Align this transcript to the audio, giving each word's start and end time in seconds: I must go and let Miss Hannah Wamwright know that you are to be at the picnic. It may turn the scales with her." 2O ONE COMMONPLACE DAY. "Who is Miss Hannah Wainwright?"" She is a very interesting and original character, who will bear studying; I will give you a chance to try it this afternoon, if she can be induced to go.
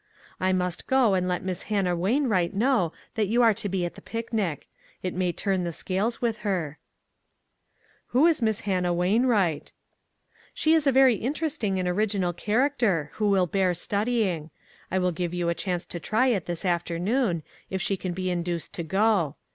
I 0.39 0.51
must 0.51 0.87
go 0.87 1.13
and 1.13 1.27
let 1.27 1.43
Miss 1.43 1.61
Hannah 1.69 1.95
Wamwright 1.95 2.55
know 2.55 2.91
that 3.13 3.27
you 3.27 3.43
are 3.43 3.53
to 3.53 3.69
be 3.69 3.85
at 3.85 3.93
the 3.93 4.01
picnic. 4.01 4.67
It 5.03 5.13
may 5.13 5.31
turn 5.31 5.63
the 5.63 5.71
scales 5.71 6.19
with 6.19 6.37
her." 6.39 6.79
2O 8.11 8.13
ONE 8.13 8.13
COMMONPLACE 8.13 8.13
DAY. 8.13 8.17
"Who 8.17 8.25
is 8.25 8.41
Miss 8.41 8.59
Hannah 8.61 8.93
Wainwright?"" 8.95 9.71
She 10.55 10.73
is 10.73 10.87
a 10.87 10.91
very 10.91 11.17
interesting 11.17 11.77
and 11.77 11.87
original 11.87 12.33
character, 12.33 13.11
who 13.17 13.29
will 13.29 13.45
bear 13.45 13.75
studying; 13.75 14.49
I 14.89 14.97
will 14.97 15.11
give 15.11 15.35
you 15.35 15.49
a 15.49 15.53
chance 15.53 15.85
to 15.85 15.99
try 15.99 16.29
it 16.29 16.47
this 16.47 16.65
afternoon, 16.65 17.43
if 17.69 17.79
she 17.79 17.95
can 17.95 18.13
be 18.13 18.31
induced 18.31 18.73
to 18.73 18.83
go. 18.83 19.35